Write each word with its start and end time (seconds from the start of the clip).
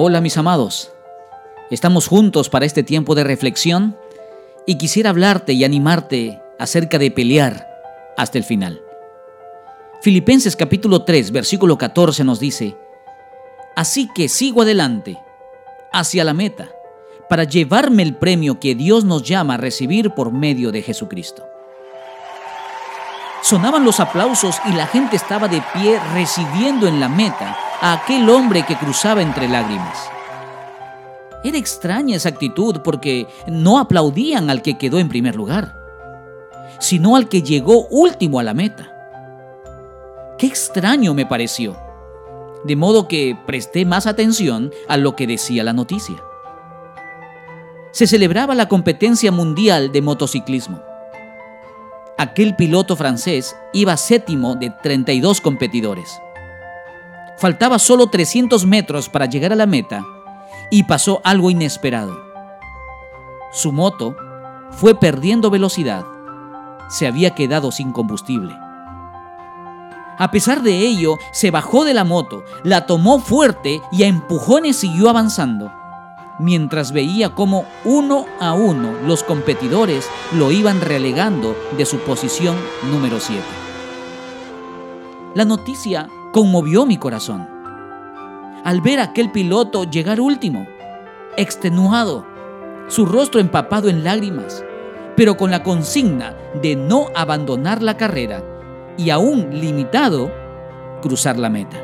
Hola 0.00 0.20
mis 0.20 0.36
amados, 0.38 0.92
estamos 1.72 2.06
juntos 2.06 2.48
para 2.48 2.64
este 2.64 2.84
tiempo 2.84 3.16
de 3.16 3.24
reflexión 3.24 3.96
y 4.64 4.78
quisiera 4.78 5.10
hablarte 5.10 5.54
y 5.54 5.64
animarte 5.64 6.40
acerca 6.56 7.00
de 7.00 7.10
pelear 7.10 7.66
hasta 8.16 8.38
el 8.38 8.44
final. 8.44 8.80
Filipenses 10.00 10.54
capítulo 10.54 11.02
3 11.02 11.32
versículo 11.32 11.76
14 11.76 12.22
nos 12.22 12.38
dice, 12.38 12.76
Así 13.74 14.08
que 14.14 14.28
sigo 14.28 14.62
adelante, 14.62 15.18
hacia 15.92 16.22
la 16.22 16.32
meta, 16.32 16.70
para 17.28 17.42
llevarme 17.42 18.04
el 18.04 18.14
premio 18.14 18.60
que 18.60 18.76
Dios 18.76 19.04
nos 19.04 19.24
llama 19.24 19.54
a 19.54 19.56
recibir 19.56 20.12
por 20.12 20.32
medio 20.32 20.70
de 20.70 20.82
Jesucristo. 20.82 21.44
Sonaban 23.42 23.84
los 23.84 24.00
aplausos 24.00 24.56
y 24.66 24.72
la 24.72 24.86
gente 24.86 25.16
estaba 25.16 25.48
de 25.48 25.62
pie 25.72 26.00
recibiendo 26.12 26.86
en 26.86 27.00
la 27.00 27.08
meta 27.08 27.56
a 27.80 27.92
aquel 27.92 28.28
hombre 28.28 28.64
que 28.64 28.76
cruzaba 28.76 29.22
entre 29.22 29.48
lágrimas. 29.48 30.10
Era 31.44 31.56
extraña 31.56 32.16
esa 32.16 32.30
actitud 32.30 32.80
porque 32.82 33.28
no 33.46 33.78
aplaudían 33.78 34.50
al 34.50 34.60
que 34.60 34.76
quedó 34.76 34.98
en 34.98 35.08
primer 35.08 35.36
lugar, 35.36 35.76
sino 36.80 37.14
al 37.14 37.28
que 37.28 37.42
llegó 37.42 37.86
último 37.86 38.40
a 38.40 38.42
la 38.42 38.54
meta. 38.54 38.92
Qué 40.36 40.46
extraño 40.46 41.14
me 41.14 41.26
pareció, 41.26 41.76
de 42.64 42.74
modo 42.74 43.06
que 43.06 43.38
presté 43.46 43.84
más 43.84 44.06
atención 44.06 44.72
a 44.88 44.96
lo 44.96 45.14
que 45.14 45.28
decía 45.28 45.62
la 45.62 45.72
noticia. 45.72 46.16
Se 47.92 48.06
celebraba 48.06 48.54
la 48.54 48.68
competencia 48.68 49.30
mundial 49.30 49.92
de 49.92 50.02
motociclismo. 50.02 50.87
Aquel 52.20 52.56
piloto 52.56 52.96
francés 52.96 53.56
iba 53.72 53.96
séptimo 53.96 54.56
de 54.56 54.70
32 54.70 55.40
competidores. 55.40 56.20
Faltaba 57.36 57.78
solo 57.78 58.08
300 58.08 58.66
metros 58.66 59.08
para 59.08 59.26
llegar 59.26 59.52
a 59.52 59.56
la 59.56 59.66
meta 59.66 60.04
y 60.68 60.82
pasó 60.82 61.20
algo 61.22 61.48
inesperado. 61.48 62.18
Su 63.52 63.70
moto 63.70 64.16
fue 64.72 64.98
perdiendo 64.98 65.48
velocidad. 65.48 66.04
Se 66.88 67.06
había 67.06 67.36
quedado 67.36 67.70
sin 67.70 67.92
combustible. 67.92 68.52
A 70.18 70.32
pesar 70.32 70.62
de 70.62 70.76
ello, 70.76 71.18
se 71.30 71.52
bajó 71.52 71.84
de 71.84 71.94
la 71.94 72.02
moto, 72.02 72.44
la 72.64 72.86
tomó 72.86 73.20
fuerte 73.20 73.80
y 73.92 74.02
a 74.02 74.08
empujones 74.08 74.76
siguió 74.76 75.08
avanzando, 75.08 75.72
mientras 76.38 76.92
veía 76.92 77.34
cómo 77.34 77.64
uno 77.84 78.26
a 78.40 78.52
uno 78.52 78.92
los 79.06 79.22
competidores 79.22 80.08
lo 80.34 80.50
iban 80.50 80.80
relegando 80.80 81.56
de 81.76 81.84
su 81.84 81.98
posición 81.98 82.56
número 82.90 83.20
7. 83.20 83.40
La 85.34 85.44
noticia 85.44 86.08
conmovió 86.32 86.86
mi 86.86 86.96
corazón. 86.96 87.48
Al 88.64 88.80
ver 88.80 89.00
a 89.00 89.04
aquel 89.04 89.30
piloto 89.30 89.84
llegar 89.84 90.20
último, 90.20 90.66
extenuado, 91.36 92.26
su 92.88 93.06
rostro 93.06 93.40
empapado 93.40 93.88
en 93.88 94.04
lágrimas, 94.04 94.64
pero 95.16 95.36
con 95.36 95.50
la 95.50 95.62
consigna 95.62 96.36
de 96.60 96.76
no 96.76 97.06
abandonar 97.14 97.82
la 97.82 97.96
carrera 97.96 98.42
y 98.96 99.10
aún 99.10 99.60
limitado, 99.60 100.30
cruzar 101.02 101.38
la 101.38 101.50
meta. 101.50 101.76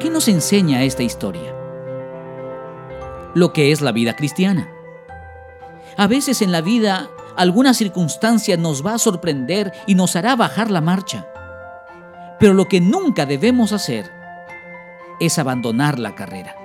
¿Qué 0.00 0.10
nos 0.10 0.28
enseña 0.28 0.82
esta 0.84 1.02
historia? 1.02 1.53
Lo 3.34 3.52
que 3.52 3.72
es 3.72 3.80
la 3.80 3.92
vida 3.92 4.16
cristiana. 4.16 4.68
A 5.96 6.06
veces 6.06 6.42
en 6.42 6.52
la 6.52 6.60
vida 6.60 7.08
alguna 7.36 7.74
circunstancia 7.74 8.56
nos 8.56 8.84
va 8.84 8.94
a 8.94 8.98
sorprender 8.98 9.72
y 9.86 9.94
nos 9.94 10.16
hará 10.16 10.36
bajar 10.36 10.70
la 10.70 10.80
marcha. 10.80 11.26
Pero 12.38 12.54
lo 12.54 12.66
que 12.66 12.80
nunca 12.80 13.26
debemos 13.26 13.72
hacer 13.72 14.10
es 15.20 15.38
abandonar 15.38 15.98
la 15.98 16.14
carrera. 16.14 16.56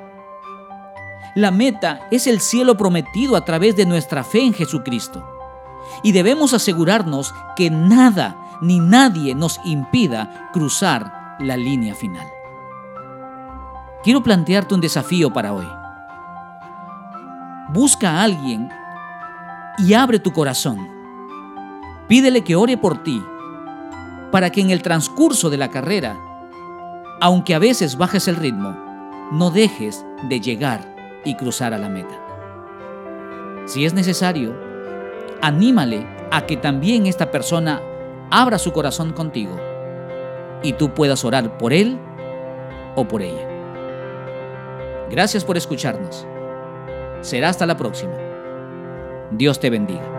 La 1.36 1.52
meta 1.52 2.08
es 2.12 2.28
el 2.28 2.40
cielo 2.40 2.76
prometido 2.76 3.36
a 3.36 3.46
través 3.46 3.76
de 3.76 3.86
nuestra 3.86 4.24
fe 4.24 4.44
en 4.44 4.54
Jesucristo. 4.54 5.26
Y 6.04 6.12
debemos 6.12 6.54
asegurarnos 6.54 7.34
que 7.56 7.70
nada 7.70 8.36
ni 8.62 8.80
nadie 8.80 9.36
nos 9.36 9.60
impida 9.64 10.50
cruzar 10.54 11.38
la 11.40 11.56
línea 11.56 11.96
final. 11.96 12.28
Quiero 14.04 14.24
plantearte 14.24 14.74
un 14.74 14.82
desafío 14.82 15.32
para 15.32 15.54
hoy. 15.54 15.79
Busca 17.72 18.10
a 18.10 18.24
alguien 18.24 18.70
y 19.78 19.94
abre 19.94 20.20
tu 20.20 20.34
corazón. 20.34 20.90
Pídele 22.08 22.44
que 22.44 22.56
ore 22.56 22.78
por 22.78 23.04
ti 23.04 23.24
para 24.32 24.50
que 24.50 24.62
en 24.62 24.72
el 24.72 24.82
transcurso 24.82 25.50
de 25.52 25.58
la 25.58 25.70
carrera, 25.70 26.18
aunque 27.22 27.54
a 27.54 27.60
veces 27.60 27.98
bajes 27.98 28.28
el 28.28 28.38
ritmo, 28.38 28.76
no 29.32 29.52
dejes 29.52 30.04
de 30.28 30.40
llegar 30.40 30.96
y 31.24 31.36
cruzar 31.36 31.74
a 31.74 31.78
la 31.78 31.90
meta. 31.90 32.20
Si 33.66 33.86
es 33.86 33.94
necesario, 33.94 34.56
anímale 35.42 36.08
a 36.32 36.48
que 36.48 36.58
también 36.58 37.06
esta 37.06 37.30
persona 37.30 37.82
abra 38.32 38.58
su 38.58 38.72
corazón 38.72 39.14
contigo 39.14 39.56
y 40.64 40.74
tú 40.74 40.94
puedas 40.94 41.24
orar 41.24 41.58
por 41.60 41.74
él 41.74 42.00
o 42.96 43.08
por 43.08 43.22
ella. 43.22 43.48
Gracias 45.10 45.44
por 45.46 45.58
escucharnos. 45.58 46.26
Será 47.22 47.50
hasta 47.50 47.66
la 47.66 47.78
próxima. 47.78 48.14
Dios 49.32 49.60
te 49.60 49.70
bendiga. 49.70 50.19